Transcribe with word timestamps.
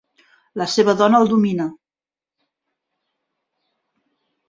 La 0.61 0.65
seva 0.75 0.95
dona 1.01 1.19
el 1.25 1.29
domina. 1.35 1.69